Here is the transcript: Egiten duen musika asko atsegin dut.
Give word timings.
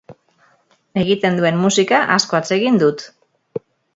Egiten 1.01 1.37
duen 1.41 1.59
musika 1.65 2.01
asko 2.15 2.39
atsegin 2.39 2.83
dut. 2.85 3.07